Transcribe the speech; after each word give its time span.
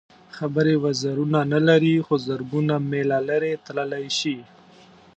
خبرې 0.37 0.75
وزرونه 0.85 1.39
نه 1.53 1.59
لري 1.67 1.95
خو 2.05 2.13
زرګونه 2.27 2.75
مېله 2.89 3.19
لرې 3.29 3.53
تللی 3.65 4.05
شي. 4.19 4.37